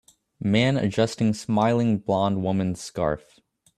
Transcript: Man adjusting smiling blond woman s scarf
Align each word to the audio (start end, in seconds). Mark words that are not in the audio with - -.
Man 0.39 0.77
adjusting 0.77 1.31
smiling 1.35 1.99
blond 1.99 2.41
woman 2.41 2.71
s 2.71 2.81
scarf 2.81 3.39